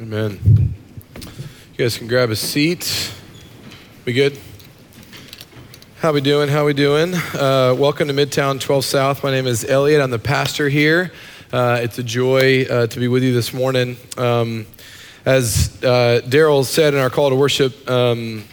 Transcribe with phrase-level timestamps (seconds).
[0.00, 0.38] Amen.
[1.16, 3.12] You guys can grab a seat.
[4.04, 4.38] We good?
[5.98, 6.48] How we doing?
[6.48, 7.14] How we doing?
[7.14, 9.24] Uh, welcome to Midtown 12 South.
[9.24, 10.00] My name is Elliot.
[10.00, 11.10] I'm the pastor here.
[11.52, 13.96] Uh, it's a joy uh, to be with you this morning.
[14.16, 14.66] Um,
[15.26, 18.44] as uh, Daryl said in our call to worship, um,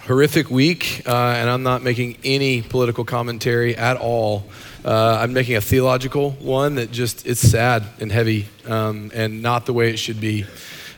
[0.00, 4.44] horrific week, uh, and I'm not making any political commentary at all.
[4.86, 9.66] Uh, I'm making a theological one that just it's sad and heavy, um, and not
[9.66, 10.46] the way it should be.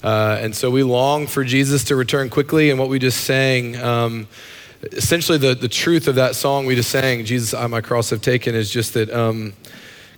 [0.02, 2.70] Uh, and so we long for Jesus to return quickly.
[2.70, 4.28] And what we just sang, um,
[4.82, 8.22] essentially, the, the truth of that song we just sang, Jesus, I my cross have
[8.22, 9.52] taken, is just that um,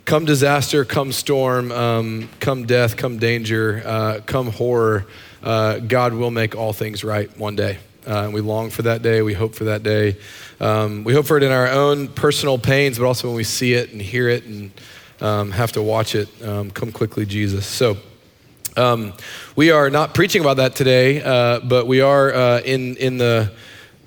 [0.05, 5.05] come disaster, come storm, um, come death, come danger, uh, come horror,
[5.43, 7.79] uh, God will make all things right one day.
[8.05, 9.21] Uh, and we long for that day.
[9.21, 10.17] We hope for that day.
[10.59, 13.73] Um, we hope for it in our own personal pains, but also when we see
[13.73, 14.71] it and hear it and
[15.21, 16.27] um, have to watch it.
[16.43, 17.65] Um, come quickly, Jesus.
[17.65, 17.97] So,
[18.77, 19.13] um,
[19.55, 23.51] we are not preaching about that today, uh, but we are uh, in, in the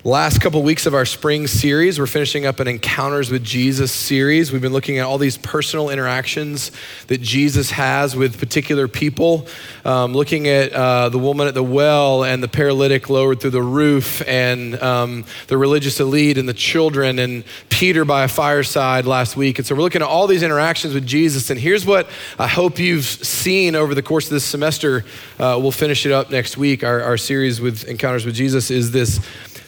[0.03, 1.99] last couple weeks of our spring series.
[1.99, 4.51] We're finishing up an Encounters with Jesus series.
[4.51, 6.71] We've been looking at all these personal interactions
[7.07, 9.47] that Jesus has with particular people,
[9.83, 13.61] um, looking at uh, the woman at the well and the paralytic lowered through the
[13.61, 19.35] roof, and um, the religious elite and the children, and Peter by a fireside last
[19.35, 19.57] week.
[19.57, 21.49] And so we're looking at all these interactions with Jesus.
[21.49, 25.05] And here's what I hope you've seen over the course of this semester.
[25.39, 26.83] Uh, we'll finish it up next week.
[26.83, 29.19] Our, our series with Encounters with Jesus is this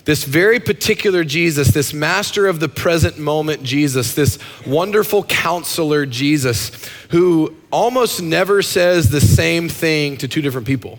[0.10, 6.72] this very particular Jesus, this master of the present moment Jesus, this wonderful counselor Jesus,
[7.12, 10.98] who almost never says the same thing to two different people.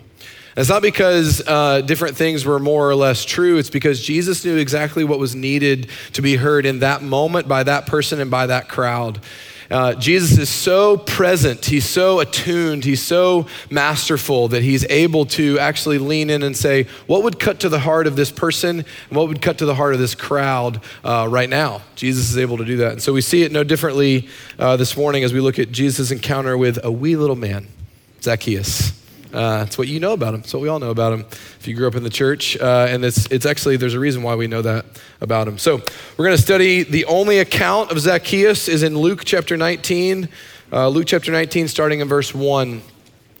[0.55, 3.57] it's not because uh, different things were more or less true.
[3.57, 7.63] It's because Jesus knew exactly what was needed to be heard in that moment by
[7.63, 9.19] that person and by that crowd.
[9.71, 15.57] Uh, Jesus is so present, he's so attuned, he's so masterful that he's able to
[15.59, 19.17] actually lean in and say, What would cut to the heart of this person and
[19.17, 21.81] what would cut to the heart of this crowd uh, right now?
[21.95, 22.91] Jesus is able to do that.
[22.91, 24.27] And so we see it no differently
[24.59, 27.67] uh, this morning as we look at Jesus' encounter with a wee little man,
[28.21, 29.00] Zacchaeus.
[29.33, 30.41] Uh, it's what you know about him.
[30.41, 31.25] It's what we all know about him
[31.59, 32.57] if you grew up in the church.
[32.57, 34.85] Uh, and it's, it's actually, there's a reason why we know that
[35.21, 35.57] about him.
[35.57, 35.77] So
[36.17, 40.27] we're going to study the only account of Zacchaeus is in Luke chapter 19.
[40.71, 42.81] Uh, Luke chapter 19, starting in verse 1.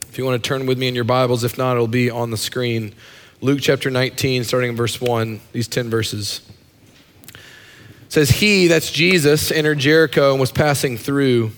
[0.07, 2.31] If you want to turn with me in your Bibles, if not, it'll be on
[2.31, 2.93] the screen.
[3.41, 6.41] Luke chapter 19, starting in verse 1, these 10 verses.
[7.33, 7.39] It
[8.09, 11.51] says, He, that's Jesus, entered Jericho and was passing through.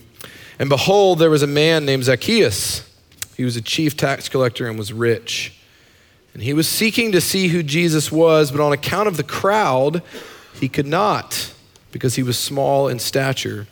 [0.60, 2.90] And behold, there was a man named Zacchaeus
[3.44, 5.54] he was a chief tax collector and was rich.
[6.34, 10.02] And he was seeking to see who Jesus was, but on account of the crowd,
[10.62, 11.54] he could not
[11.92, 13.68] because he was small in stature.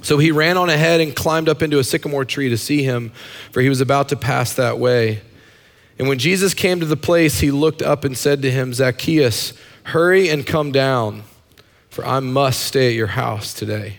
[0.00, 3.12] So he ran on ahead and climbed up into a sycamore tree to see him,
[3.52, 5.20] for he was about to pass that way.
[5.98, 9.52] And when Jesus came to the place, he looked up and said to him, Zacchaeus,
[9.82, 11.24] hurry and come down,
[11.90, 13.98] for I must stay at your house today.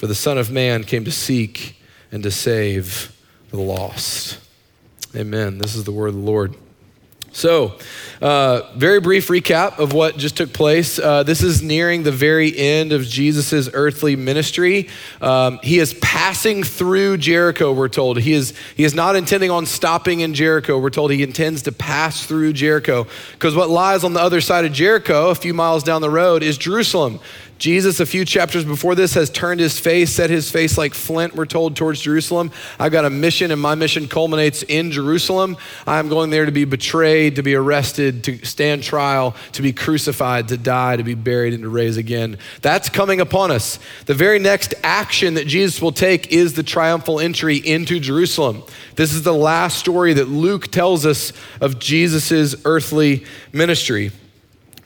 [0.00, 1.76] For the Son of Man came to seek
[2.10, 3.14] and to save
[3.50, 4.38] the lost.
[5.14, 5.58] Amen.
[5.58, 6.54] This is the word of the Lord.
[7.32, 7.78] So,
[8.22, 10.98] uh, very brief recap of what just took place.
[10.98, 14.88] Uh, this is nearing the very end of Jesus' earthly ministry.
[15.20, 18.18] Um, he is passing through Jericho, we're told.
[18.20, 20.78] He is, he is not intending on stopping in Jericho.
[20.78, 23.06] We're told he intends to pass through Jericho.
[23.32, 26.42] Because what lies on the other side of Jericho, a few miles down the road,
[26.42, 27.20] is Jerusalem.
[27.60, 31.36] Jesus, a few chapters before this, has turned his face, set his face like flint,
[31.36, 32.52] we're told, towards Jerusalem.
[32.78, 35.58] I've got a mission, and my mission culminates in Jerusalem.
[35.86, 40.48] I'm going there to be betrayed, to be arrested, to stand trial, to be crucified,
[40.48, 42.38] to die, to be buried, and to raise again.
[42.62, 43.78] That's coming upon us.
[44.06, 48.62] The very next action that Jesus will take is the triumphal entry into Jerusalem.
[48.96, 54.12] This is the last story that Luke tells us of Jesus' earthly ministry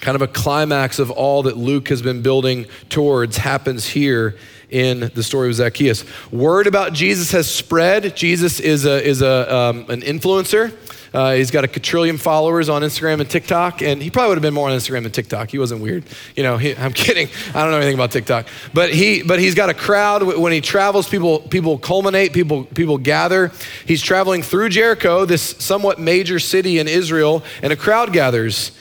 [0.00, 4.36] kind of a climax of all that Luke has been building towards happens here
[4.70, 6.04] in the story of Zacchaeus.
[6.32, 8.16] Word about Jesus has spread.
[8.16, 10.74] Jesus is, a, is a, um, an influencer.
[11.14, 14.42] Uh, he's got a quadrillion followers on Instagram and TikTok, and he probably would have
[14.42, 15.48] been more on Instagram than TikTok.
[15.48, 16.02] He wasn't weird.
[16.34, 17.28] You know, he, I'm kidding.
[17.50, 18.48] I don't know anything about TikTok.
[18.72, 20.24] But, he, but he's got a crowd.
[20.24, 23.52] When he travels, people, people culminate, people, people gather.
[23.86, 28.72] He's traveling through Jericho, this somewhat major city in Israel, and a crowd gathers.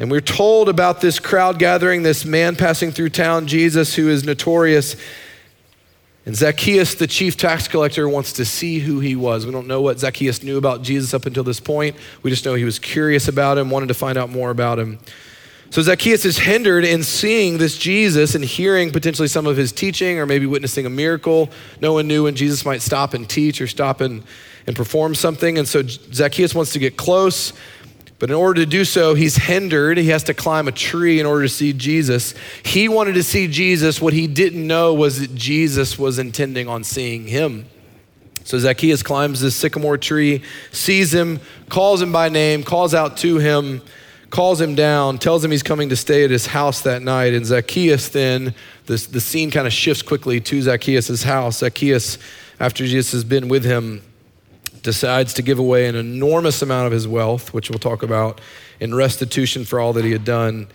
[0.00, 4.24] And we're told about this crowd gathering, this man passing through town, Jesus, who is
[4.24, 4.96] notorious
[6.26, 9.46] and Zacchaeus, the chief tax collector, wants to see who he was.
[9.46, 11.96] We don't know what Zacchaeus knew about Jesus up until this point.
[12.22, 14.98] We just know he was curious about him, wanted to find out more about him.
[15.70, 20.18] So Zacchaeus is hindered in seeing this Jesus and hearing potentially some of his teaching
[20.18, 21.48] or maybe witnessing a miracle.
[21.80, 24.22] No one knew when Jesus might stop and teach or stop and,
[24.66, 25.58] and perform something.
[25.58, 27.52] And so Zacchaeus wants to get close.
[28.20, 29.96] But in order to do so, he's hindered.
[29.96, 32.34] He has to climb a tree in order to see Jesus.
[32.62, 33.98] He wanted to see Jesus.
[33.98, 37.64] What he didn't know was that Jesus was intending on seeing him.
[38.44, 41.40] So Zacchaeus climbs this sycamore tree, sees him,
[41.70, 43.80] calls him by name, calls out to him,
[44.28, 47.32] calls him down, tells him he's coming to stay at his house that night.
[47.32, 51.58] And Zacchaeus then, this, the scene kind of shifts quickly to Zacchaeus' house.
[51.58, 52.18] Zacchaeus,
[52.58, 54.02] after Jesus has been with him,
[54.82, 58.40] decides to give away an enormous amount of his wealth, which we'll talk about,
[58.80, 60.68] in restitution for all that he had done.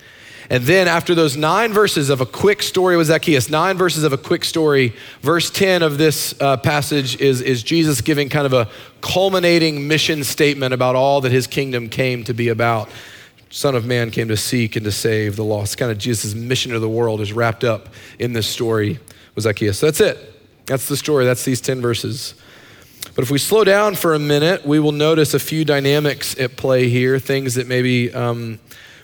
[0.48, 4.12] And then, after those nine verses of a quick story with Zacchaeus, nine verses of
[4.12, 8.52] a quick story, verse 10 of this uh, passage is, is Jesus giving kind of
[8.52, 8.68] a
[9.00, 12.88] culminating mission statement about all that his kingdom came to be about.
[13.50, 15.78] Son of Man came to seek and to save the lost.
[15.78, 17.88] Kind of Jesus' mission to the world is wrapped up
[18.18, 19.00] in this story
[19.34, 19.78] with Zacchaeus.
[19.78, 20.34] So that's it.
[20.66, 21.24] That's the story.
[21.24, 22.34] That's these 10 verses.
[23.14, 26.56] But if we slow down for a minute, we will notice a few dynamics at
[26.56, 28.58] play here, things that maybe um,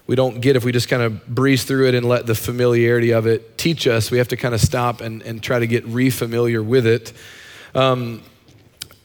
[0.07, 3.13] we don't get if we just kind of breeze through it and let the familiarity
[3.13, 4.11] of it teach us.
[4.11, 7.13] We have to kind of stop and, and try to get re-familiar with it.
[7.75, 8.23] Um,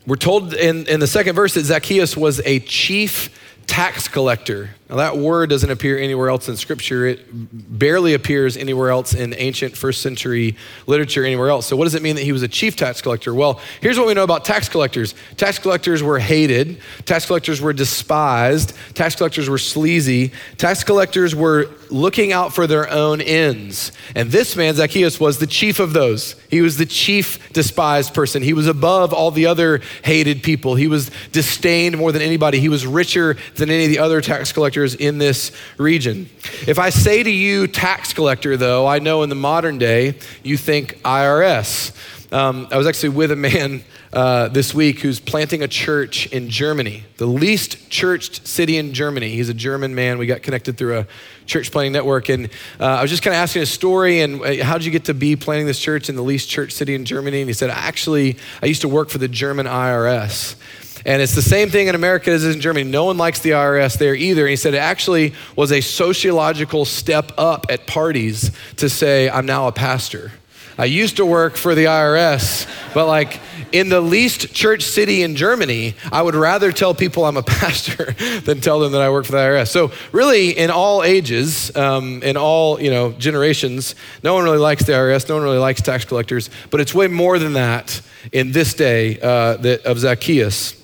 [0.05, 3.29] we're told in, in the second verse that Zacchaeus was a chief
[3.67, 4.71] tax collector.
[4.89, 7.05] Now, that word doesn't appear anywhere else in Scripture.
[7.07, 10.55] It barely appears anywhere else in ancient first century
[10.85, 11.67] literature, anywhere else.
[11.67, 13.33] So, what does it mean that he was a chief tax collector?
[13.33, 17.73] Well, here's what we know about tax collectors tax collectors were hated, tax collectors were
[17.73, 23.91] despised, tax collectors were sleazy, tax collectors were looking out for their own ends.
[24.15, 26.35] And this man, Zacchaeus, was the chief of those.
[26.49, 28.41] He was the chief despised person.
[28.41, 30.75] He was above all the other hated people.
[30.75, 32.61] He was disdained more than anybody.
[32.61, 36.29] He was richer than any of the other tax collectors in this region.
[36.68, 40.57] If I say to you tax collector, though, I know in the modern day you
[40.57, 41.94] think IRS.
[42.31, 46.50] Um, I was actually with a man uh, this week who's planting a church in
[46.50, 49.29] Germany, the least churched city in Germany.
[49.29, 50.18] He's a German man.
[50.18, 51.07] We got connected through a
[51.45, 52.30] church planting network.
[52.30, 52.47] And
[52.80, 55.06] uh, I was just kind of asking his story and uh, how did you get
[55.06, 57.41] to be planting this church in the least church city in Germany?
[57.41, 60.56] And he said, actually, I used to work for the German IRS.
[61.05, 62.89] And it's the same thing in America as in Germany.
[62.89, 64.41] No one likes the IRS there either.
[64.41, 69.45] And he said it actually was a sociological step up at parties to say, I'm
[69.45, 70.31] now a pastor.
[70.79, 73.39] I used to work for the IRS, but like
[73.71, 78.13] in the least church city in Germany, I would rather tell people I'm a pastor
[78.41, 79.69] than tell them that I work for the IRS.
[79.69, 84.83] So really, in all ages, um, in all you know generations, no one really likes
[84.83, 85.27] the IRS.
[85.27, 86.51] No one really likes tax collectors.
[86.69, 87.99] But it's way more than that
[88.31, 90.75] in this day uh, that, of Zacchaeus.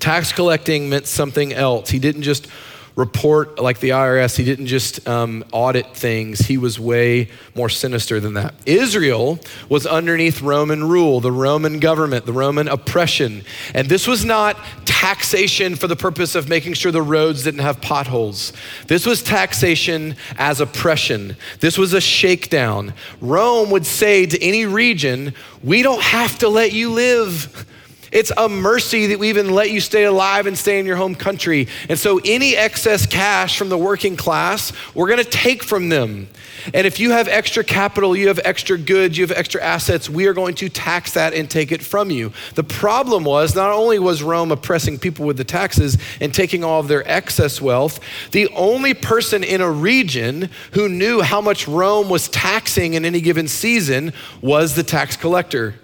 [0.00, 1.90] Tax collecting meant something else.
[1.90, 2.48] He didn't just
[2.96, 8.20] report like the IRS, he didn't just um, audit things, he was way more sinister
[8.20, 8.54] than that.
[8.66, 9.38] Israel
[9.68, 13.42] was underneath Roman rule, the Roman government, the Roman oppression.
[13.74, 17.80] And this was not taxation for the purpose of making sure the roads didn't have
[17.80, 18.52] potholes.
[18.86, 21.36] This was taxation as oppression.
[21.60, 22.92] This was a shakedown.
[23.20, 27.66] Rome would say to any region, We don't have to let you live.
[28.12, 31.14] It's a mercy that we even let you stay alive and stay in your home
[31.14, 31.68] country.
[31.88, 36.28] And so, any excess cash from the working class, we're going to take from them.
[36.74, 40.26] And if you have extra capital, you have extra goods, you have extra assets, we
[40.26, 42.32] are going to tax that and take it from you.
[42.54, 46.80] The problem was not only was Rome oppressing people with the taxes and taking all
[46.80, 48.00] of their excess wealth,
[48.32, 53.20] the only person in a region who knew how much Rome was taxing in any
[53.20, 54.12] given season
[54.42, 55.74] was the tax collector.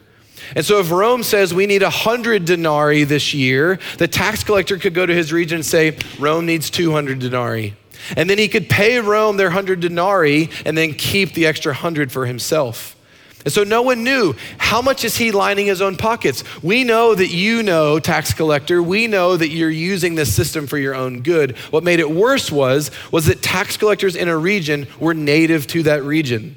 [0.54, 4.94] And so if Rome says we need 100 denarii this year, the tax collector could
[4.94, 7.74] go to his region and say, Rome needs 200 denarii.
[8.16, 12.12] And then he could pay Rome their 100 denarii and then keep the extra 100
[12.12, 12.96] for himself.
[13.46, 16.42] And so no one knew how much is he lining his own pockets.
[16.64, 20.78] We know that you know, tax collector, we know that you're using this system for
[20.78, 21.56] your own good.
[21.70, 25.84] What made it worse was was that tax collectors in a region were native to
[25.84, 26.56] that region.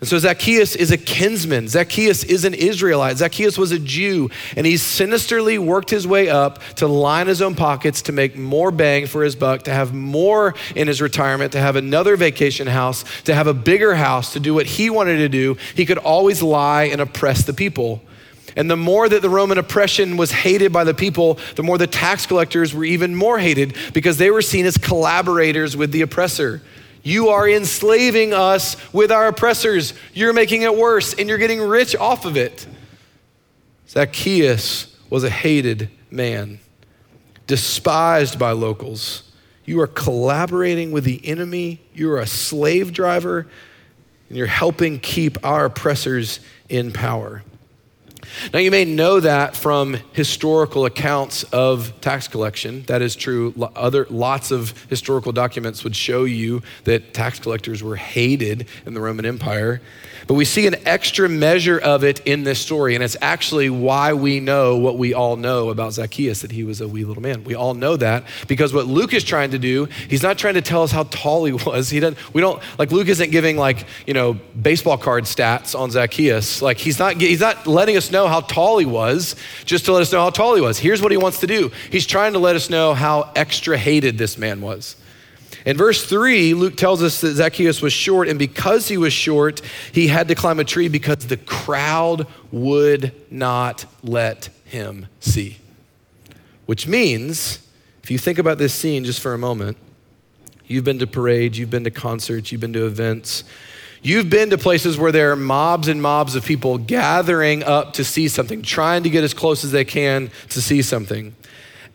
[0.00, 1.66] And so Zacchaeus is a kinsman.
[1.66, 3.16] Zacchaeus is an Israelite.
[3.16, 7.56] Zacchaeus was a Jew, and he sinisterly worked his way up to line his own
[7.56, 11.60] pockets to make more bang for his buck, to have more in his retirement, to
[11.60, 15.28] have another vacation house, to have a bigger house, to do what he wanted to
[15.28, 15.56] do.
[15.74, 18.00] He could always lie and oppress the people.
[18.54, 21.86] And the more that the Roman oppression was hated by the people, the more the
[21.86, 26.62] tax collectors were even more hated because they were seen as collaborators with the oppressor.
[27.08, 29.94] You are enslaving us with our oppressors.
[30.12, 32.66] You're making it worse, and you're getting rich off of it.
[33.88, 36.60] Zacchaeus was a hated man,
[37.46, 39.22] despised by locals.
[39.64, 41.80] You are collaborating with the enemy.
[41.94, 43.46] You are a slave driver,
[44.28, 47.42] and you're helping keep our oppressors in power.
[48.52, 52.82] Now, you may know that from historical accounts of tax collection.
[52.84, 53.52] That is true.
[53.76, 59.00] Other, lots of historical documents would show you that tax collectors were hated in the
[59.00, 59.82] Roman Empire.
[60.26, 64.12] But we see an extra measure of it in this story, and it's actually why
[64.12, 67.44] we know what we all know about Zacchaeus that he was a wee little man.
[67.44, 70.62] We all know that because what Luke is trying to do, he's not trying to
[70.62, 71.90] tell us how tall he was.
[71.90, 75.90] He doesn't, we don't, like, Luke isn't giving, like, you know, baseball card stats on
[75.90, 76.60] Zacchaeus.
[76.62, 80.02] Like, he's not, he's not letting us know how tall he was just to let
[80.02, 80.78] us know how tall he was.
[80.78, 84.18] Here's what he wants to do he's trying to let us know how extra hated
[84.18, 84.96] this man was.
[85.64, 89.60] In verse 3, Luke tells us that Zacchaeus was short, and because he was short,
[89.92, 95.58] he had to climb a tree because the crowd would not let him see.
[96.66, 97.58] Which means,
[98.02, 99.76] if you think about this scene just for a moment,
[100.66, 103.44] you've been to parades, you've been to concerts, you've been to events,
[104.02, 108.04] You've been to places where there are mobs and mobs of people gathering up to
[108.04, 111.34] see something, trying to get as close as they can to see something.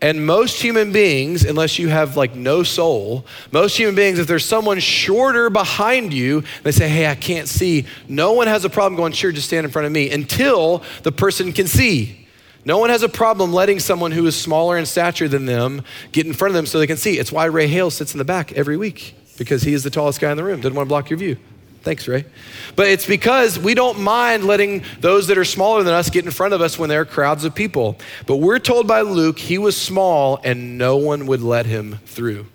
[0.00, 4.44] And most human beings, unless you have like no soul, most human beings, if there's
[4.44, 7.86] someone shorter behind you, they say, Hey, I can't see.
[8.06, 11.12] No one has a problem going, Sure, just stand in front of me until the
[11.12, 12.26] person can see.
[12.66, 15.82] No one has a problem letting someone who is smaller in stature than them
[16.12, 17.18] get in front of them so they can see.
[17.18, 20.20] It's why Ray Hale sits in the back every week because he is the tallest
[20.20, 21.36] guy in the room, doesn't want to block your view.
[21.84, 22.24] Thanks, Ray.
[22.76, 26.30] But it's because we don't mind letting those that are smaller than us get in
[26.30, 27.98] front of us when there are crowds of people.
[28.26, 32.46] But we're told by Luke he was small and no one would let him through.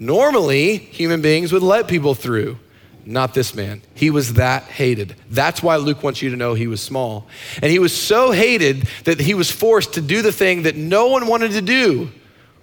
[0.00, 2.58] Normally, human beings would let people through.
[3.04, 3.80] Not this man.
[3.94, 5.14] He was that hated.
[5.30, 7.28] That's why Luke wants you to know he was small.
[7.62, 11.06] And he was so hated that he was forced to do the thing that no
[11.06, 12.10] one wanted to do,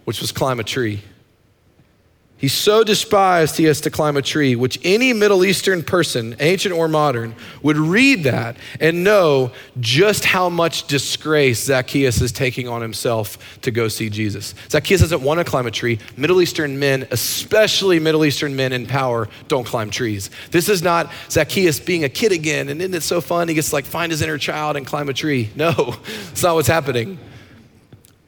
[0.03, 1.01] which was climb a tree.
[2.38, 6.75] He's so despised he has to climb a tree, which any Middle Eastern person, ancient
[6.75, 12.82] or modern, would read that and know just how much disgrace Zacchaeus is taking on
[12.82, 14.54] himself to go see Jesus.
[14.70, 15.98] Zacchaeus doesn't want to climb a tree.
[16.18, 20.30] Middle Eastern men, especially Middle Eastern men in power, don't climb trees.
[20.51, 23.48] This is not Zacchaeus being a kid again, and isn't it so fun?
[23.48, 25.51] He gets to like find his inner child and climb a tree.
[25.56, 25.72] No,
[26.32, 27.18] it's not what's happening.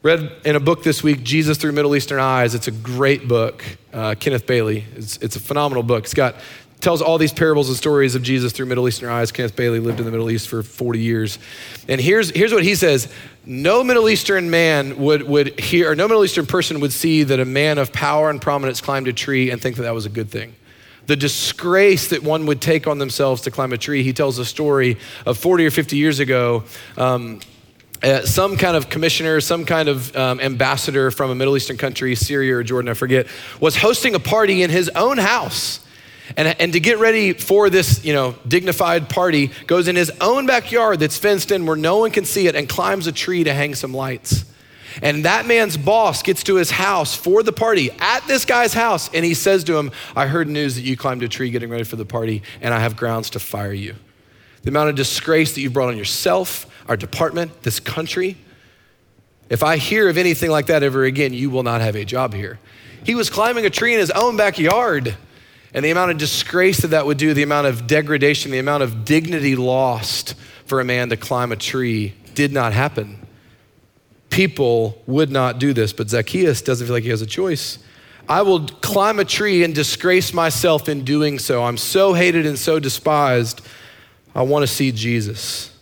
[0.08, 2.56] Read in a book this week, Jesus Through Middle Eastern Eyes.
[2.56, 3.62] It's a great book.
[3.92, 4.86] Uh, Kenneth Bailey.
[4.96, 6.06] It's, it's a phenomenal book.
[6.06, 6.36] It's got
[6.80, 9.34] tells all these parables and stories of Jesus through Middle Eastern eyes.
[9.34, 11.40] Kenneth Bailey lived in the Middle East for 40 years.
[11.90, 13.14] And here's, here's what he says
[13.46, 17.42] No Middle Eastern man would, would hear, or no Middle Eastern person would see that
[17.42, 20.10] a man of power and prominence climbed a tree and think that that was a
[20.10, 20.56] good thing.
[21.08, 24.04] The disgrace that one would take on themselves to climb a tree.
[24.04, 26.64] He tells a story of 40 or 50 years ago.
[26.96, 27.42] Um,
[28.04, 32.14] uh, some kind of commissioner, some kind of um, ambassador from a Middle Eastern country,
[32.16, 33.28] Syria or Jordan, I forget,
[33.60, 35.80] was hosting a party in his own house.
[36.36, 40.46] And, and to get ready for this, you know, dignified party, goes in his own
[40.46, 43.54] backyard that's fenced in where no one can see it and climbs a tree to
[43.54, 44.44] hang some lights.
[45.02, 49.10] And that man's boss gets to his house for the party at this guy's house,
[49.14, 51.84] and he says to him, I heard news that you climbed a tree getting ready
[51.84, 53.96] for the party, and I have grounds to fire you.
[54.64, 58.38] The amount of disgrace that you brought on yourself, our department, this country.
[59.50, 62.34] If I hear of anything like that ever again, you will not have a job
[62.34, 62.60] here.
[63.04, 65.16] He was climbing a tree in his own backyard.
[65.74, 68.84] And the amount of disgrace that that would do, the amount of degradation, the amount
[68.84, 70.34] of dignity lost
[70.66, 73.26] for a man to climb a tree did not happen.
[74.30, 77.80] People would not do this, but Zacchaeus doesn't feel like he has a choice.
[78.30, 81.64] I will climb a tree and disgrace myself in doing so.
[81.64, 83.62] I'm so hated and so despised.
[84.36, 85.77] I want to see Jesus.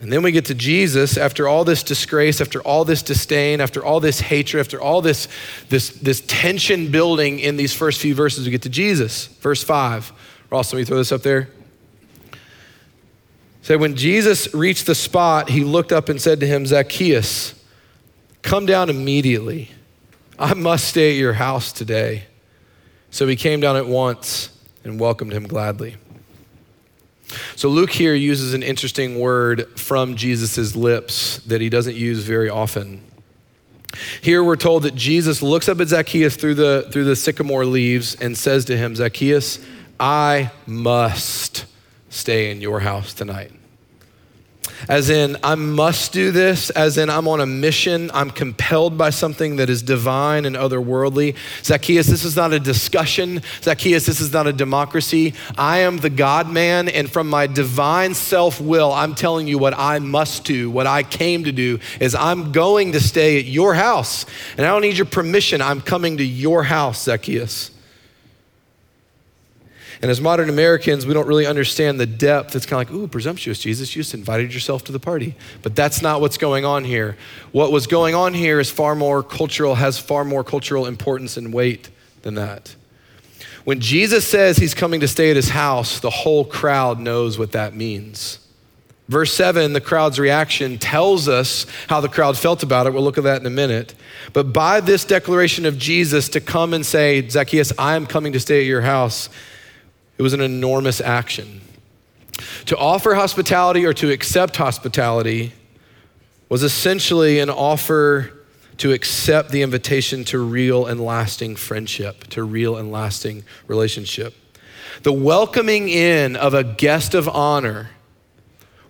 [0.00, 3.84] And then we get to Jesus after all this disgrace, after all this disdain, after
[3.84, 5.28] all this hatred, after all this,
[5.68, 9.26] this, this tension building in these first few verses, we get to Jesus.
[9.26, 10.12] Verse 5.
[10.50, 11.48] Ross, let me throw this up there.
[13.62, 17.54] Said, when Jesus reached the spot, he looked up and said to him, Zacchaeus,
[18.42, 19.70] come down immediately.
[20.38, 22.24] I must stay at your house today.
[23.10, 24.50] So he came down at once
[24.82, 25.96] and welcomed him gladly.
[27.56, 32.48] So Luke here uses an interesting word from Jesus' lips that he doesn't use very
[32.48, 33.02] often.
[34.20, 38.14] Here we're told that Jesus looks up at Zacchaeus through the, through the sycamore leaves
[38.16, 39.64] and says to him, Zacchaeus,
[40.00, 41.66] I must
[42.08, 43.52] stay in your house tonight
[44.88, 49.10] as in, I must do this, as in, I'm on a mission, I'm compelled by
[49.10, 51.36] something that is divine and otherworldly.
[51.62, 53.42] Zacchaeus, this is not a discussion.
[53.62, 55.34] Zacchaeus, this is not a democracy.
[55.56, 59.74] I am the God man, and from my divine self will, I'm telling you what
[59.76, 63.74] I must do, what I came to do, is I'm going to stay at your
[63.74, 64.26] house.
[64.56, 67.70] And I don't need your permission, I'm coming to your house, Zacchaeus.
[70.04, 72.54] And as modern Americans, we don't really understand the depth.
[72.54, 75.34] It's kind of like, ooh, presumptuous, Jesus, you just invited yourself to the party.
[75.62, 77.16] But that's not what's going on here.
[77.52, 81.54] What was going on here is far more cultural, has far more cultural importance and
[81.54, 81.88] weight
[82.20, 82.76] than that.
[83.64, 87.52] When Jesus says he's coming to stay at his house, the whole crowd knows what
[87.52, 88.40] that means.
[89.08, 92.92] Verse 7, the crowd's reaction tells us how the crowd felt about it.
[92.92, 93.94] We'll look at that in a minute.
[94.34, 98.40] But by this declaration of Jesus to come and say, Zacchaeus, I am coming to
[98.40, 99.30] stay at your house,
[100.18, 101.60] it was an enormous action.
[102.66, 105.52] To offer hospitality or to accept hospitality
[106.48, 108.32] was essentially an offer
[108.78, 114.34] to accept the invitation to real and lasting friendship, to real and lasting relationship.
[115.02, 117.90] The welcoming in of a guest of honor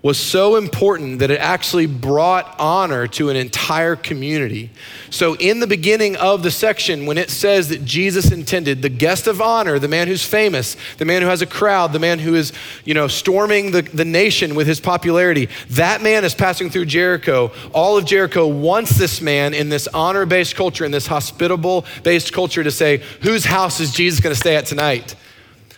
[0.04, 4.70] was so important that it actually brought honor to an entire community.
[5.08, 9.26] So, in the beginning of the section, when it says that Jesus intended the guest
[9.26, 12.34] of honor, the man who's famous, the man who has a crowd, the man who
[12.34, 12.52] is,
[12.84, 17.50] you know, storming the, the nation with his popularity, that man is passing through Jericho.
[17.72, 22.30] All of Jericho wants this man in this honor based culture, in this hospitable based
[22.30, 25.16] culture to say, whose house is Jesus going to stay at tonight?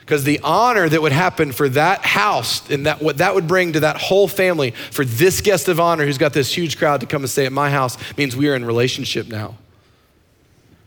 [0.07, 3.73] Because the honor that would happen for that house and that what that would bring
[3.73, 7.07] to that whole family for this guest of honor who's got this huge crowd to
[7.07, 9.57] come and stay at my house means we are in relationship now.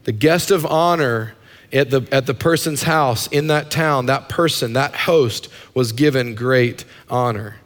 [0.06, 1.36] The guest of honor
[1.74, 6.34] at the, at the person's house in that town, that person, that host was given
[6.34, 7.58] great honor.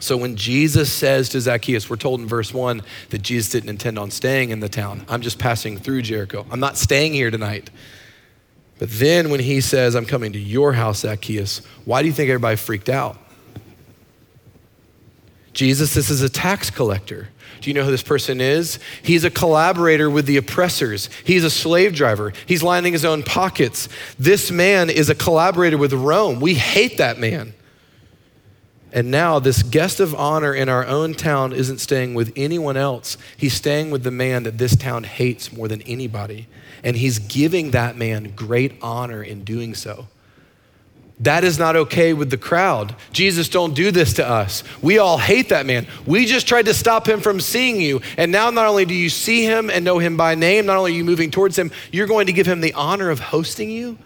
[0.00, 3.98] So when Jesus says to Zacchaeus, we're told in verse 1 that Jesus didn't intend
[3.98, 5.04] on staying in the town.
[5.08, 6.44] I'm just passing through Jericho.
[6.50, 7.70] I'm not staying here tonight.
[8.78, 12.28] But then when he says, I'm coming to your house, Zacchaeus, why do you think
[12.28, 13.18] everybody freaked out?
[15.52, 17.28] Jesus, this is a tax collector.
[17.60, 18.78] Do you know who this person is?
[19.02, 21.08] He's a collaborator with the oppressors.
[21.24, 22.32] He's a slave driver.
[22.44, 23.88] He's lining his own pockets.
[24.18, 26.40] This man is a collaborator with Rome.
[26.40, 27.54] We hate that man.
[28.94, 33.18] And now, this guest of honor in our own town isn't staying with anyone else.
[33.36, 36.46] He's staying with the man that this town hates more than anybody
[36.84, 40.06] and he's giving that man great honor in doing so.
[41.20, 42.94] That is not okay with the crowd.
[43.12, 44.62] Jesus, don't do this to us.
[44.82, 45.86] We all hate that man.
[46.04, 48.02] We just tried to stop him from seeing you.
[48.18, 50.92] And now, not only do you see him and know him by name, not only
[50.92, 53.96] are you moving towards him, you're going to give him the honor of hosting you.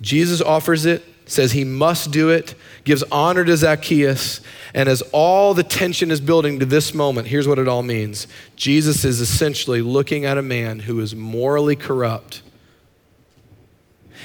[0.00, 4.40] Jesus offers it, says he must do it, gives honor to Zacchaeus,
[4.72, 8.26] and as all the tension is building to this moment, here's what it all means
[8.54, 12.42] Jesus is essentially looking at a man who is morally corrupt.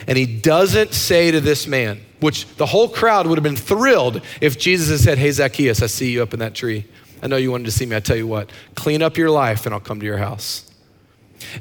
[0.08, 4.22] And he doesn't say to this man, which the whole crowd would have been thrilled
[4.40, 6.86] if Jesus had said, Hey, Zacchaeus, I see you up in that tree.
[7.22, 7.96] I know you wanted to see me.
[7.96, 10.71] I tell you what, clean up your life and I'll come to your house.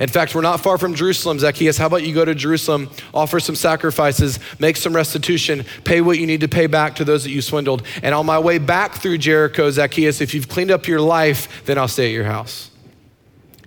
[0.01, 1.79] In fact, we're not far from Jerusalem, Zacchaeus.
[1.79, 6.27] How about you go to Jerusalem, offer some sacrifices, make some restitution, pay what you
[6.27, 7.83] need to pay back to those that you swindled.
[8.03, 11.79] And on my way back through Jericho, Zacchaeus, if you've cleaned up your life, then
[11.79, 12.71] I'll stay at your house.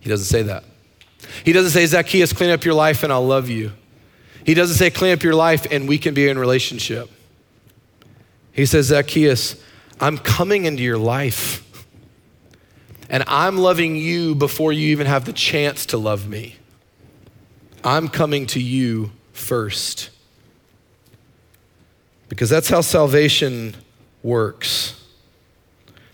[0.02, 0.63] He doesn't say that.
[1.43, 3.71] He doesn't say, Zacchaeus, clean up your life and I'll love you.
[4.45, 7.10] He doesn't say, clean up your life and we can be in relationship.
[8.52, 9.56] He says, Zacchaeus,
[9.99, 11.63] I'm coming into your life.
[13.13, 16.56] And I'm loving you before you even have the chance to love me.
[17.84, 20.10] I'm coming to you first.
[22.28, 23.76] Because that's how salvation
[24.23, 24.99] works.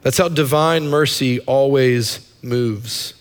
[0.02, 3.14] That's how divine mercy always moves.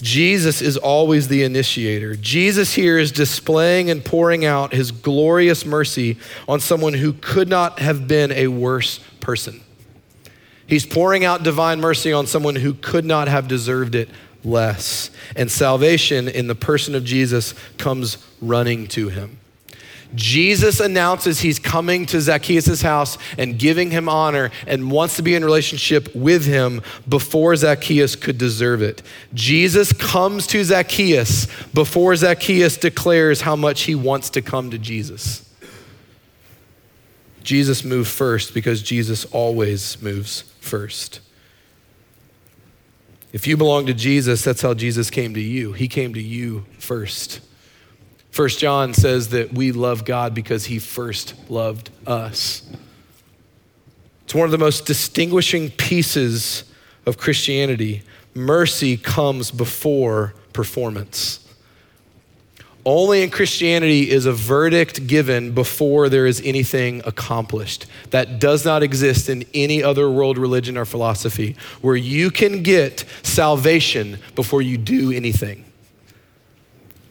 [0.00, 2.14] Jesus is always the initiator.
[2.14, 7.80] Jesus here is displaying and pouring out his glorious mercy on someone who could not
[7.80, 9.62] have been a worse person.
[10.68, 14.08] He's pouring out divine mercy on someone who could not have deserved it
[14.44, 15.10] less.
[15.34, 19.38] And salvation in the person of Jesus comes running to him.
[20.14, 25.34] Jesus announces he's coming to Zacchaeus' house and giving him honor and wants to be
[25.34, 29.02] in relationship with him before Zacchaeus could deserve it.
[29.34, 35.47] Jesus comes to Zacchaeus before Zacchaeus declares how much he wants to come to Jesus.
[37.48, 41.20] Jesus moved first because Jesus always moves first.
[43.32, 45.72] If you belong to Jesus, that's how Jesus came to you.
[45.72, 47.40] He came to you first.
[48.30, 52.68] First John says that we love God because he first loved us.
[54.24, 56.64] It's one of the most distinguishing pieces
[57.06, 58.02] of Christianity.
[58.34, 61.47] Mercy comes before performance.
[62.88, 67.84] Only in Christianity is a verdict given before there is anything accomplished.
[68.12, 73.04] That does not exist in any other world religion or philosophy, where you can get
[73.22, 75.66] salvation before you do anything.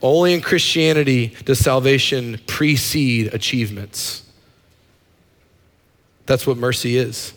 [0.01, 4.23] Only in Christianity does salvation precede achievements.
[6.25, 7.33] That's what mercy is.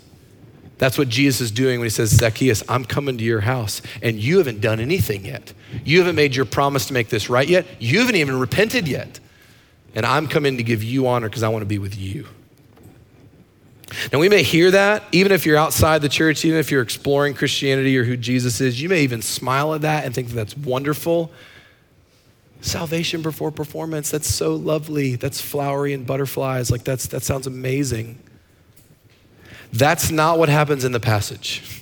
[0.80, 4.16] That's what Jesus is doing when he says, Zacchaeus, I'm coming to your house, and
[4.16, 5.52] you haven't done anything yet.
[5.84, 7.66] You haven't made your promise to make this right yet.
[7.78, 9.20] You haven't even repented yet.
[9.94, 12.26] And I'm coming to give you honor because I want to be with you.
[14.10, 17.34] Now, we may hear that, even if you're outside the church, even if you're exploring
[17.34, 20.56] Christianity or who Jesus is, you may even smile at that and think that that's
[20.56, 21.30] wonderful.
[22.62, 25.16] Salvation before performance, that's so lovely.
[25.16, 26.70] That's flowery and butterflies.
[26.70, 28.18] Like, that's, that sounds amazing.
[29.72, 31.80] That's not what happens in the passage.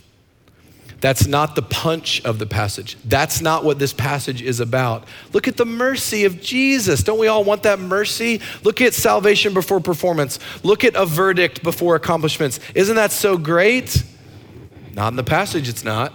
[1.01, 2.96] That's not the punch of the passage.
[3.05, 5.05] That's not what this passage is about.
[5.33, 7.05] Look at the mercy of Jesus.
[7.05, 8.40] Don't we all want that mercy?
[8.64, 10.40] Look at salvation before performance.
[10.64, 12.59] Look at a verdict before accomplishments.
[12.74, 14.03] Isn't that so great?
[14.92, 16.12] Not in the passage, it's not.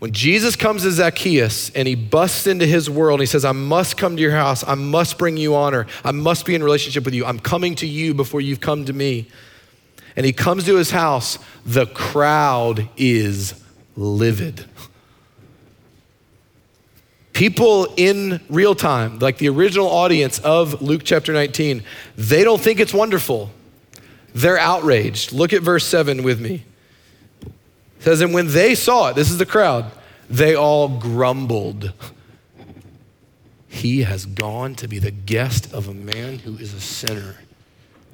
[0.00, 3.52] When Jesus comes to Zacchaeus and he busts into his world and he says, I
[3.52, 7.04] must come to your house, I must bring you honor, I must be in relationship
[7.04, 9.28] with you, I'm coming to you before you've come to me
[10.18, 13.54] and he comes to his house, the crowd is
[13.94, 14.64] livid.
[17.32, 21.84] People in real time, like the original audience of Luke chapter 19,
[22.16, 23.52] they don't think it's wonderful.
[24.34, 25.30] They're outraged.
[25.32, 26.64] Look at verse 7 with me.
[27.42, 27.52] It
[28.00, 29.88] says, And when they saw it, this is the crowd,
[30.28, 31.92] they all grumbled.
[33.68, 37.36] He has gone to be the guest of a man who is a sinner.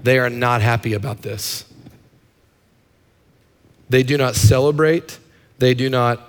[0.02, 1.64] They are not happy about this.
[3.88, 5.18] They do not celebrate.
[5.58, 6.20] They do not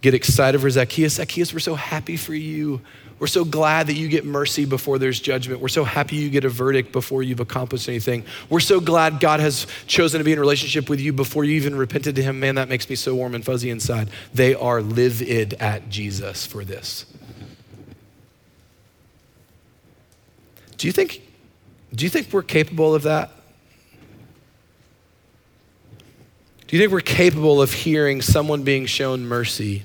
[0.00, 1.14] get excited for Zacchaeus.
[1.14, 2.80] Zacchaeus, we're so happy for you.
[3.18, 5.60] We're so glad that you get mercy before there's judgment.
[5.60, 8.24] We're so happy you get a verdict before you've accomplished anything.
[8.50, 11.76] We're so glad God has chosen to be in relationship with you before you even
[11.76, 12.40] repented to Him.
[12.40, 14.10] Man, that makes me so warm and fuzzy inside.
[14.34, 17.06] They are livid at Jesus for this.
[20.76, 21.22] Do you think,
[21.94, 23.30] do you think we're capable of that?
[26.72, 29.82] Do you think we're capable of hearing someone being shown mercy,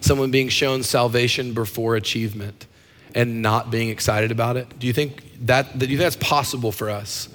[0.00, 2.66] someone being shown salvation before achievement,
[3.14, 4.78] and not being excited about it?
[4.78, 7.28] Do you think that, do you think that's possible for us?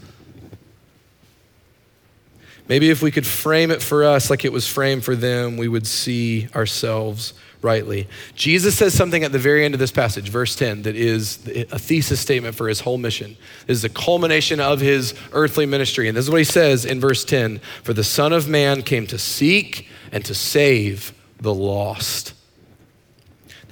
[2.67, 5.67] Maybe if we could frame it for us like it was framed for them, we
[5.67, 8.08] would see ourselves rightly.
[8.36, 11.78] Jesus says something at the very end of this passage, verse 10, that is a
[11.80, 13.36] thesis statement for his whole mission.
[13.65, 16.08] This is the culmination of his earthly ministry.
[16.08, 19.08] And this is what he says in verse 10 For the Son of Man came
[19.08, 22.34] to seek and to save the lost.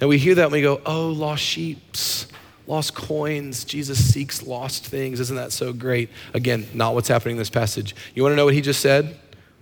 [0.00, 2.26] Now we hear that and we go, oh, lost sheeps,
[2.66, 3.64] lost coins.
[3.64, 5.20] Jesus seeks lost things.
[5.20, 6.10] Isn't that so great?
[6.34, 7.94] Again, not what's happening in this passage.
[8.14, 9.18] You want to know what he just said?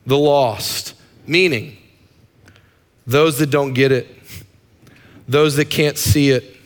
[0.07, 0.95] The lost,
[1.27, 1.77] meaning
[3.07, 4.22] those that don't get it,
[5.33, 6.57] those that can't see it,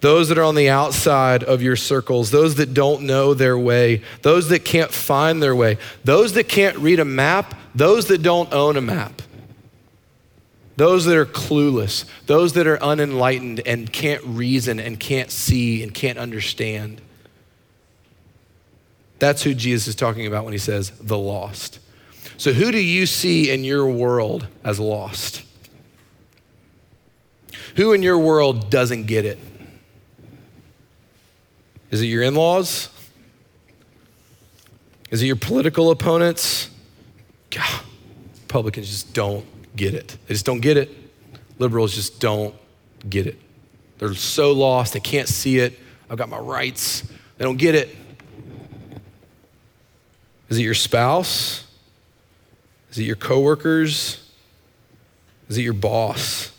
[0.00, 4.02] those that are on the outside of your circles, those that don't know their way,
[4.22, 8.52] those that can't find their way, those that can't read a map, those that don't
[8.52, 9.20] own a map,
[10.76, 15.92] those that are clueless, those that are unenlightened and can't reason and can't see and
[15.92, 17.00] can't understand.
[19.18, 21.78] That's who Jesus is talking about when he says the lost.
[22.38, 25.42] So, who do you see in your world as lost?
[27.76, 29.38] Who in your world doesn't get it?
[31.90, 32.88] Is it your in laws?
[35.10, 36.70] Is it your political opponents?
[37.50, 37.82] God,
[38.42, 40.16] Republicans just don't get it.
[40.26, 40.90] They just don't get it.
[41.58, 42.54] Liberals just don't
[43.08, 43.38] get it.
[43.98, 45.78] They're so lost, they can't see it.
[46.08, 47.02] I've got my rights.
[47.38, 47.94] They don't get it.
[50.48, 51.64] Is it your spouse?
[52.90, 54.28] Is it your coworkers?
[55.48, 56.50] Is it your boss?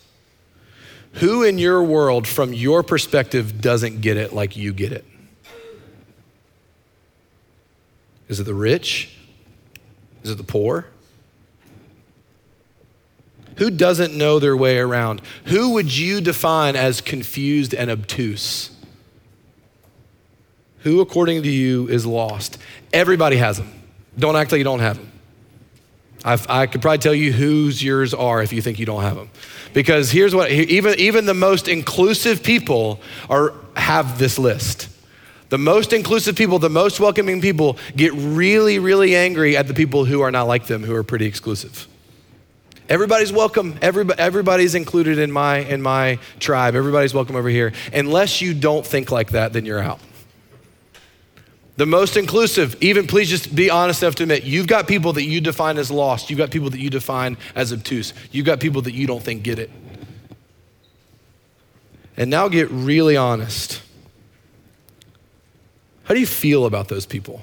[1.14, 5.06] Who in your world, from your perspective, doesn't get it like you get it?
[8.28, 9.14] Is it the rich?
[10.24, 10.86] Is it the poor?
[13.58, 15.22] Who doesn't know their way around?
[15.46, 18.72] Who would you define as confused and obtuse?
[20.80, 22.58] Who, according to you, is lost?
[22.94, 23.72] Everybody has them.
[24.18, 25.11] Don't act like you don't have them.
[26.24, 29.16] I've, i could probably tell you whose yours are if you think you don't have
[29.16, 29.30] them.
[29.74, 34.90] Because here's what, even, even the most inclusive people are, have this list.
[35.50, 40.06] The most inclusive people, the most welcoming people get really, really angry at the people
[40.06, 41.88] who are not like them, who are pretty exclusive.
[42.88, 43.78] Everybody's welcome.
[43.82, 46.76] Everybody, everybody's included in my, in my tribe.
[46.76, 47.74] Everybody's welcome over here.
[47.94, 50.00] Unless you don't think like that, then you're out.
[51.78, 55.24] The most inclusive, even please just be honest enough to admit, you've got people that
[55.24, 56.30] you define as lost.
[56.30, 58.14] You've got people that you define as obtuse.
[58.32, 59.72] You've got people that you don't think get it.
[62.18, 63.82] And now get really honest.
[66.04, 67.42] How do you feel about those people?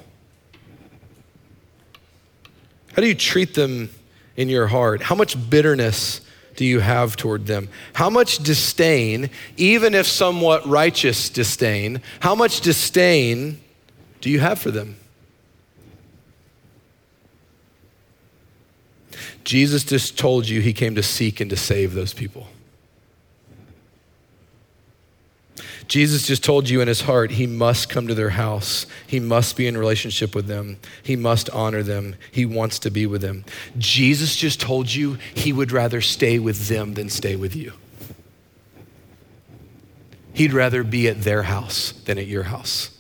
[2.93, 3.91] How do you treat them
[4.37, 5.03] in your heart?
[5.03, 6.21] How much bitterness
[6.57, 7.69] do you have toward them?
[7.95, 13.61] How much disdain, even if somewhat righteous disdain, how much disdain
[14.21, 14.97] do you have for them?
[19.45, 22.49] Jesus just told you he came to seek and to save those people.
[25.87, 28.85] Jesus just told you in his heart he must come to their house.
[29.07, 30.77] He must be in relationship with them.
[31.03, 32.17] He must honor them.
[32.31, 33.47] He wants to be with them.
[33.79, 37.73] Jesus just told you he would rather stay with them than stay with you.
[40.35, 42.98] He'd rather be at their house than at your house.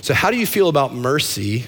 [0.00, 1.66] So, how do you feel about mercy?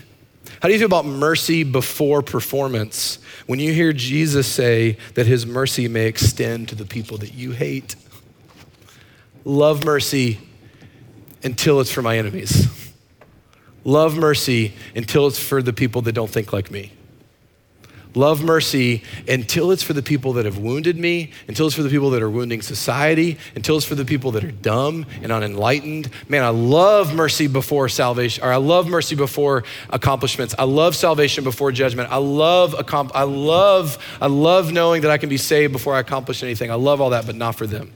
[0.61, 5.45] How do you feel about mercy before performance when you hear Jesus say that his
[5.45, 7.97] mercy may extend to the people that you hate?
[9.45, 10.39] Love mercy
[11.43, 12.69] until it's for my enemies.
[13.85, 16.93] Love mercy until it's for the people that don't think like me
[18.15, 21.89] love mercy until it's for the people that have wounded me, until it's for the
[21.89, 26.11] people that are wounding society, until it's for the people that are dumb and unenlightened.
[26.29, 30.55] Man, I love mercy before salvation, or I love mercy before accomplishments.
[30.59, 32.11] I love salvation before judgment.
[32.11, 32.75] I love
[33.15, 36.71] I love I love knowing that I can be saved before I accomplish anything.
[36.71, 37.93] I love all that, but not for them.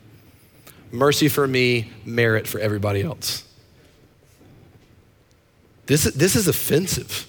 [0.93, 3.43] Mercy for me, merit for everybody else.
[5.87, 7.27] This, this is offensive.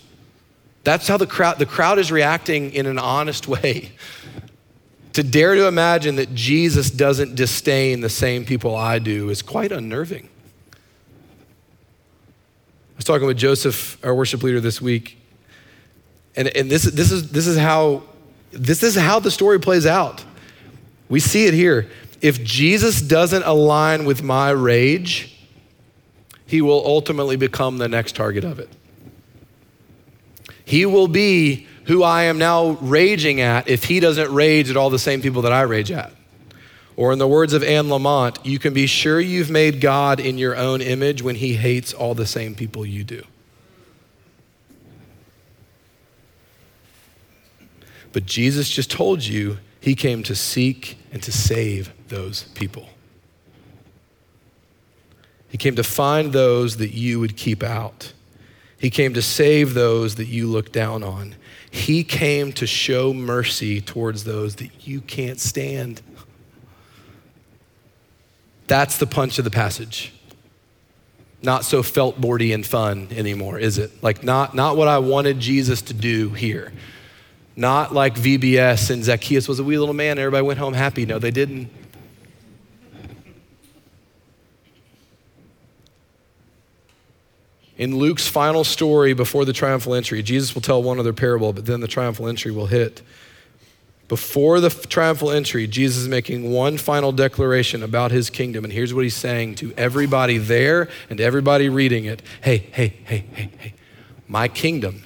[0.88, 3.92] That's how the crowd, the crowd is reacting in an honest way.
[5.14, 9.72] To dare to imagine that Jesus doesn't disdain the same people I do is quite
[9.72, 10.30] unnerving.
[10.72, 10.78] I
[12.98, 15.18] was talking with Joseph, our worship leader, this week,
[16.36, 18.04] and, and this, this, is, this, is how,
[18.52, 20.24] this is how the story plays out.
[21.10, 21.90] We see it here.
[22.22, 25.36] If Jesus doesn't align with my rage,
[26.46, 28.70] he will ultimately become the next target of it.
[30.68, 34.90] He will be who I am now raging at if he doesn't rage at all
[34.90, 36.12] the same people that I rage at.
[36.98, 40.38] Or, in the words of Anne Lamott, you can be sure you've made God in
[40.38, 43.24] your own image when he hates all the same people you do.
[48.12, 52.90] But Jesus just told you he came to seek and to save those people.
[55.48, 58.12] He came to find those that you would keep out.
[58.80, 61.36] He came to save those that you look down on.
[61.70, 66.02] He came to show mercy towards those that you can't stand.
[68.68, 70.14] That's the punch of the passage.
[71.42, 74.04] Not so felt boardy and fun anymore, is it?
[74.04, 76.74] Like, not, not what I wanted Jesus to do here.
[77.56, 81.06] Not like VBS and Zacchaeus was a wee little man, everybody went home happy.
[81.06, 81.70] No, they didn't.
[87.78, 91.66] In Luke's final story before the triumphal entry, Jesus will tell one other parable, but
[91.66, 93.02] then the triumphal entry will hit.
[94.08, 98.64] Before the triumphal entry, Jesus is making one final declaration about his kingdom.
[98.64, 103.26] And here's what he's saying to everybody there and everybody reading it Hey, hey, hey,
[103.34, 103.74] hey, hey.
[104.28, 105.04] My kingdom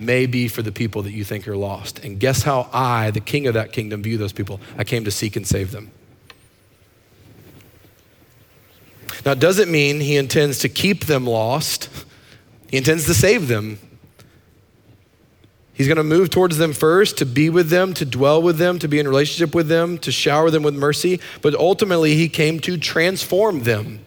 [0.00, 2.04] may be for the people that you think are lost.
[2.04, 4.60] And guess how I, the king of that kingdom, view those people?
[4.76, 5.92] I came to seek and save them.
[9.24, 11.88] Now, it doesn't mean he intends to keep them lost,
[12.68, 13.78] he intends to save them.
[15.74, 18.78] He's going to move towards them first, to be with them, to dwell with them,
[18.78, 21.20] to be in relationship with them, to shower them with mercy.
[21.42, 23.98] But ultimately, he came to transform them,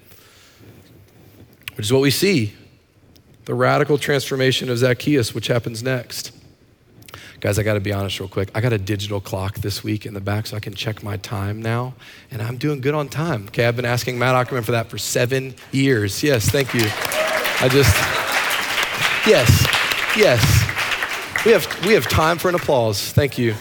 [1.75, 2.53] which is what we see
[3.43, 6.36] the radical transformation of Zacchaeus, which happens next.
[7.47, 8.51] Guys, I got to be honest real quick.
[8.53, 11.15] I got a digital clock this week in the back so I can check my
[11.15, 11.93] time now,
[12.29, 13.45] and I'm doing good on time.
[13.47, 16.21] Okay, I've been asking Matt Ackerman for that for seven years.
[16.21, 16.81] Yes, thank you.
[16.83, 17.95] I just,
[19.25, 19.65] yes,
[20.17, 21.45] yes.
[21.45, 23.13] We have, we have time for an applause.
[23.13, 23.55] Thank you.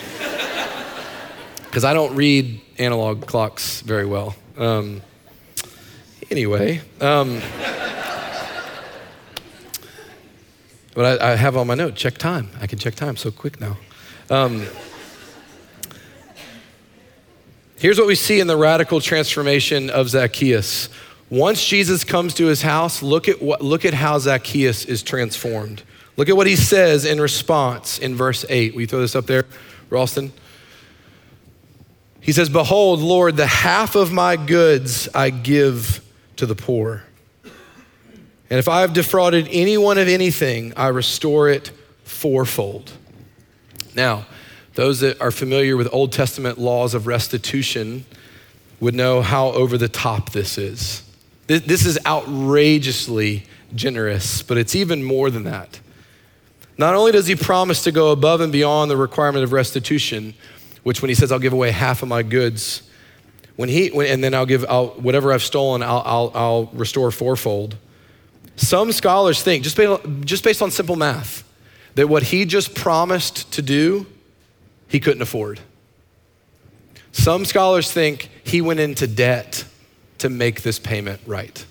[1.66, 4.34] Because I don't read analog clocks very well.
[4.58, 5.00] Um,
[6.28, 7.40] Anyway, um,
[10.96, 12.48] but I, I, have on my note check time.
[12.58, 13.76] I can check time so quick now.
[14.30, 14.66] Um,
[17.78, 20.88] here's what we see in the radical transformation of Zacchaeus.
[21.28, 25.82] Once Jesus comes to his house, look at, what, look at how Zacchaeus is transformed.
[26.16, 28.74] Look at what he says in response in verse 8.
[28.74, 29.44] Will you throw this up there,
[29.90, 30.32] Ralston?
[32.22, 36.02] He says, Behold, Lord, the half of my goods I give
[36.36, 37.02] to the poor.
[38.48, 41.72] And if I have defrauded anyone of anything, I restore it
[42.04, 42.92] fourfold.
[43.94, 44.26] Now,
[44.74, 48.04] those that are familiar with Old Testament laws of restitution
[48.78, 51.02] would know how over the top this is.
[51.46, 55.80] This is outrageously generous, but it's even more than that.
[56.78, 60.34] Not only does he promise to go above and beyond the requirement of restitution,
[60.82, 62.82] which when he says, I'll give away half of my goods,
[63.56, 67.10] when he, when, and then I'll give, I'll, whatever I've stolen, I'll, I'll, I'll restore
[67.10, 67.76] fourfold.
[68.56, 71.44] Some scholars think, just based, just based on simple math,
[71.94, 74.06] that what he just promised to do,
[74.88, 75.60] he couldn't afford.
[77.12, 79.64] Some scholars think he went into debt
[80.18, 81.64] to make this payment right.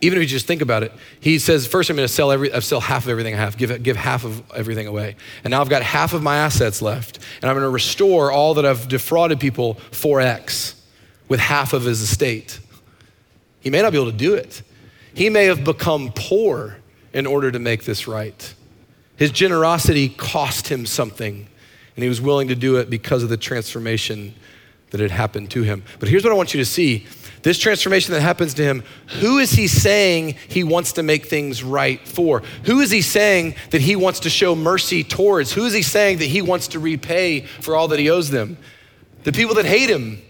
[0.00, 2.60] Even if you just think about it, he says, first I'm going to sell, every,
[2.60, 5.16] sell half of everything I have, give, give half of everything away.
[5.42, 7.18] And now I've got half of my assets left.
[7.40, 10.74] And I'm going to restore all that I've defrauded people 4x
[11.28, 12.60] with half of his estate.
[13.60, 14.62] He may not be able to do it.
[15.16, 16.76] He may have become poor
[17.14, 18.54] in order to make this right.
[19.16, 21.48] His generosity cost him something,
[21.96, 24.34] and he was willing to do it because of the transformation
[24.90, 25.84] that had happened to him.
[26.00, 27.06] But here's what I want you to see
[27.40, 28.82] this transformation that happens to him,
[29.20, 32.42] who is he saying he wants to make things right for?
[32.64, 35.50] Who is he saying that he wants to show mercy towards?
[35.54, 38.58] Who is he saying that he wants to repay for all that he owes them?
[39.24, 40.20] The people that hate him,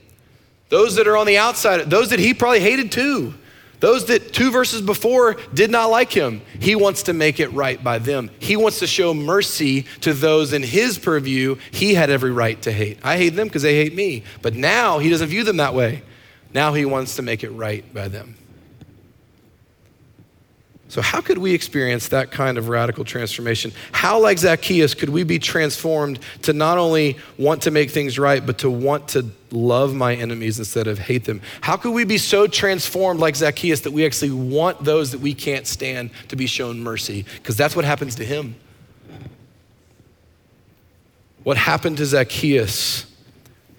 [0.68, 3.34] those that are on the outside, those that he probably hated too.
[3.80, 7.82] Those that two verses before did not like him, he wants to make it right
[7.82, 8.30] by them.
[8.38, 12.72] He wants to show mercy to those in his purview he had every right to
[12.72, 12.98] hate.
[13.02, 14.24] I hate them because they hate me.
[14.40, 16.02] But now he doesn't view them that way.
[16.54, 18.36] Now he wants to make it right by them.
[20.96, 23.70] So, how could we experience that kind of radical transformation?
[23.92, 28.46] How, like Zacchaeus, could we be transformed to not only want to make things right,
[28.46, 31.42] but to want to love my enemies instead of hate them?
[31.60, 35.34] How could we be so transformed, like Zacchaeus, that we actually want those that we
[35.34, 37.26] can't stand to be shown mercy?
[37.34, 38.54] Because that's what happens to him.
[41.42, 43.04] What happened to Zacchaeus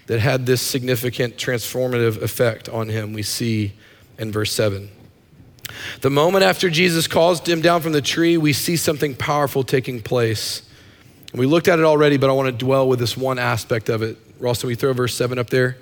[0.05, 3.73] that had this significant transformative effect on him, we see
[4.19, 4.91] in verse 7.
[6.01, 10.01] The moment after Jesus calls him down from the tree, we see something powerful taking
[10.01, 10.61] place.
[11.33, 14.01] We looked at it already, but I want to dwell with this one aspect of
[14.01, 14.17] it.
[14.39, 15.77] Ralston, we throw verse 7 up there?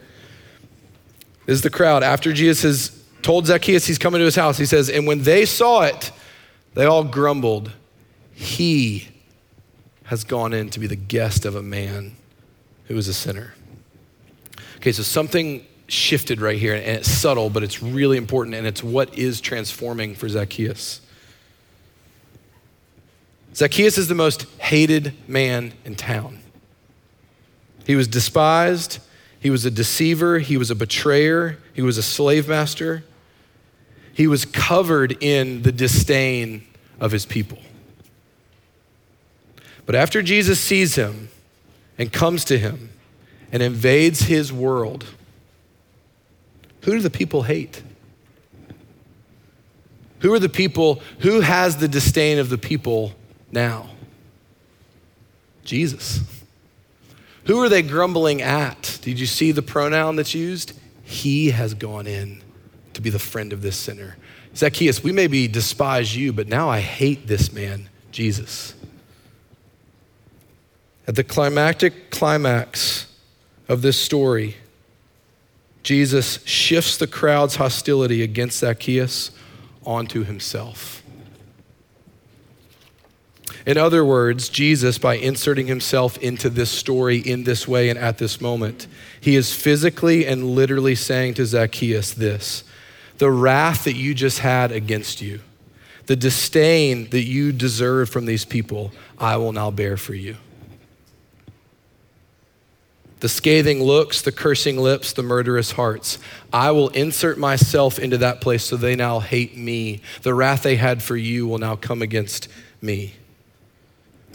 [1.46, 2.04] This is the crowd.
[2.04, 5.46] After Jesus has told Zacchaeus he's coming to his house, he says, And when they
[5.46, 6.12] saw it,
[6.74, 7.72] they all grumbled.
[8.34, 9.08] He
[10.06, 12.16] has gone in to be the guest of a man
[12.86, 13.54] who is a sinner.
[14.78, 18.84] Okay, so something shifted right here, and it's subtle, but it's really important, and it's
[18.84, 21.02] what is transforming for Zacchaeus.
[23.54, 26.40] Zacchaeus is the most hated man in town.
[27.86, 29.00] He was despised,
[29.40, 33.04] he was a deceiver, he was a betrayer, he was a slave master.
[34.12, 36.66] He was covered in the disdain
[37.02, 37.60] of his people.
[39.86, 41.28] But after Jesus sees him
[41.98, 42.92] and comes to him,
[43.52, 45.06] and invades his world,
[46.86, 47.82] who do the people hate?
[50.20, 53.14] Who are the people, who has the disdain of the people
[53.52, 53.90] now?
[55.64, 56.22] Jesus.
[57.46, 59.00] Who are they grumbling at?
[59.02, 60.74] Did you see the pronoun that's used?
[61.04, 62.44] He has gone in
[62.94, 64.16] to be the friend of this sinner.
[64.56, 68.76] Zacchaeus, we maybe despise you, but now I hate this man, Jesus.
[71.08, 73.08] At the climactic climax
[73.68, 74.58] of this story,
[75.86, 79.30] Jesus shifts the crowd's hostility against Zacchaeus
[79.86, 81.04] onto himself.
[83.68, 88.18] In other words, Jesus, by inserting himself into this story in this way and at
[88.18, 88.88] this moment,
[89.22, 92.64] he is physically and literally saying to Zacchaeus this
[93.20, 95.40] the wrath that you just had against you,
[96.08, 100.38] the disdain that you deserve from these people, I will now bear for you
[103.22, 106.20] the scathing looks, the cursing lips, the murderous hearts.
[106.52, 110.02] I will insert myself into that place so they now hate me.
[110.22, 112.48] The wrath they had for you will now come against
[112.82, 113.16] me.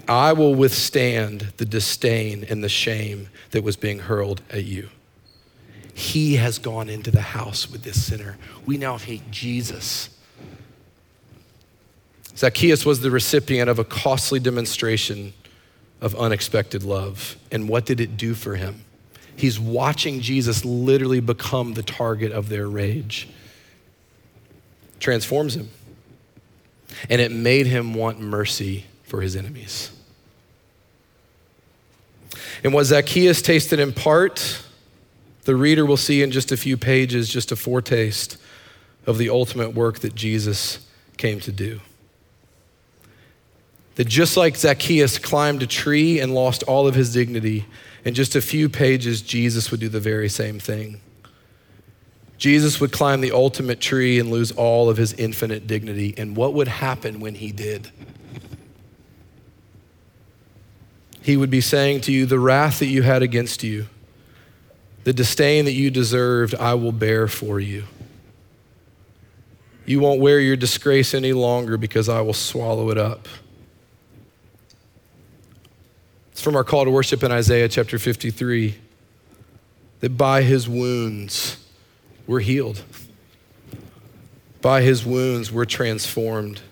[0.09, 4.89] I will withstand the disdain and the shame that was being hurled at you.
[5.95, 8.39] He has gone into the house with this sinner.
[8.65, 10.09] We now hate Jesus.
[12.37, 15.35] Zacchaeus was the recipient of a costly demonstration
[16.01, 17.37] of unexpected love.
[17.51, 18.85] And what did it do for him?
[19.37, 23.29] He's watching Jesus literally become the target of their rage.
[24.99, 25.71] Transforms him.
[27.09, 29.91] And it made him want mercy for his enemies.
[32.63, 34.63] And what Zacchaeus tasted in part,
[35.45, 38.37] the reader will see in just a few pages just a foretaste
[39.07, 40.87] of the ultimate work that Jesus
[41.17, 41.81] came to do.
[44.01, 47.67] That just like Zacchaeus climbed a tree and lost all of his dignity,
[48.03, 51.03] in just a few pages, Jesus would do the very same thing.
[52.39, 56.15] Jesus would climb the ultimate tree and lose all of his infinite dignity.
[56.17, 57.91] And what would happen when he did?
[61.21, 63.87] He would be saying to you, The wrath that you had against you,
[65.05, 67.85] the disdain that you deserved, I will bear for you.
[69.85, 73.29] You won't wear your disgrace any longer because I will swallow it up.
[76.41, 78.75] It's from our call to worship in Isaiah chapter 53
[80.01, 81.63] that by his wounds
[82.27, 82.83] we're healed.
[84.63, 86.63] By his wounds we're transformed.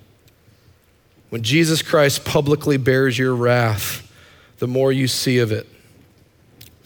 [1.28, 4.10] When Jesus Christ publicly bears your wrath,
[4.56, 5.68] the more you see of it,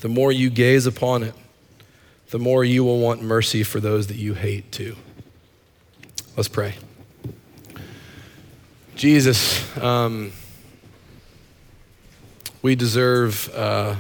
[0.01, 1.35] the more you gaze upon it,
[2.31, 4.97] the more you will want mercy for those that you hate too.
[6.37, 6.75] Let's pray.
[8.97, 10.33] Jesus, um,
[12.63, 13.97] we deserve uh,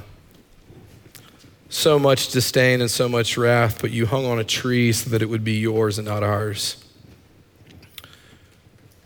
[1.68, 5.20] so much disdain and so much wrath, but you hung on a tree so that
[5.20, 6.82] it would be yours and not ours.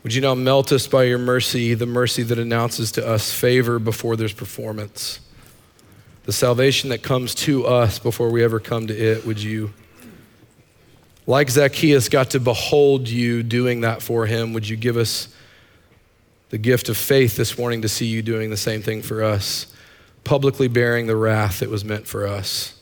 [0.03, 3.79] Would you now melt us by your mercy, the mercy that announces to us favor
[3.79, 5.21] before there's performance?
[6.25, 9.73] The salvation that comes to us before we ever come to it, would you,
[11.27, 15.29] like Zacchaeus got to behold you doing that for him, would you give us
[16.51, 19.67] the gift of faith this morning to see you doing the same thing for us,
[20.25, 22.75] publicly bearing the wrath that was meant for us.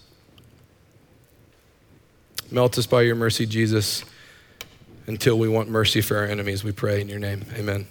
[2.50, 4.04] Melt us by your mercy, Jesus,
[5.06, 6.62] until we want mercy for our enemies.
[6.62, 7.44] We pray in your name.
[7.54, 7.86] Amen.